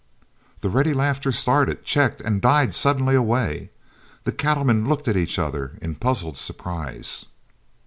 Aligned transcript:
The 0.61 0.69
ready 0.71 0.95
laughter 0.95 1.31
started, 1.31 1.85
checked, 1.85 2.21
and 2.21 2.41
died 2.41 2.73
suddenly 2.73 3.13
away. 3.13 3.69
The 4.23 4.31
cattlemen 4.31 4.89
looked 4.89 5.07
at 5.07 5.15
each 5.15 5.37
other 5.37 5.77
in 5.79 5.93
puzzled 5.93 6.39
surprise. 6.39 7.27